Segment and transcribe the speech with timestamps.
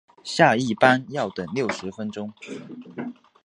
[0.23, 2.33] 下一班要等六十分钟